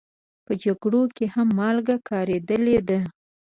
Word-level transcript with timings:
په 0.45 0.53
جګړو 0.63 1.03
کې 1.15 1.25
هم 1.33 1.47
مالګه 1.59 1.97
کارېدلې 2.09 2.77
ده. 2.89 2.99